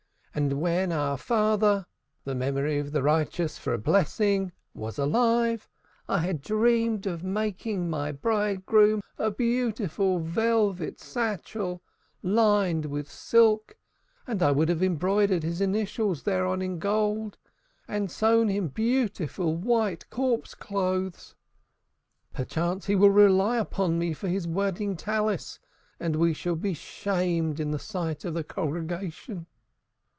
And 0.33 0.61
when 0.61 0.93
our 0.93 1.17
father 1.17 1.85
(the 2.23 2.33
memory 2.35 2.79
of 2.79 2.93
the 2.93 3.03
righteous 3.03 3.57
for 3.57 3.73
a 3.73 3.77
blessing) 3.77 4.53
was 4.73 4.97
alive, 4.97 5.67
I 6.07 6.19
had 6.19 6.41
dreamed 6.41 7.05
of 7.05 7.21
making 7.21 7.89
my 7.89 8.13
chosan 8.13 9.01
a 9.17 9.29
beautiful 9.29 10.19
velvet 10.19 11.01
satchel 11.01 11.83
lined 12.23 12.85
with 12.85 13.11
silk, 13.11 13.75
and 14.25 14.41
I 14.41 14.51
would 14.51 14.69
have 14.69 14.81
embroidered 14.81 15.43
his 15.43 15.59
initials 15.59 16.23
thereon 16.23 16.61
in 16.61 16.79
gold, 16.79 17.37
and 17.85 18.09
sewn 18.09 18.47
him 18.47 18.69
beautiful 18.69 19.57
white 19.57 20.09
corpse 20.09 20.55
clothes. 20.55 21.35
Perchance 22.31 22.85
he 22.85 22.95
will 22.95 23.11
rely 23.11 23.57
upon 23.57 23.99
me 23.99 24.13
for 24.13 24.29
his 24.29 24.47
wedding 24.47 24.95
Talith, 24.95 25.59
and 25.99 26.15
we 26.15 26.31
shall 26.33 26.55
be 26.55 26.73
shamed 26.73 27.59
in 27.59 27.71
the 27.71 27.77
sight 27.79 28.23
of 28.23 28.33
the 28.35 28.45
congregation." 28.45 29.47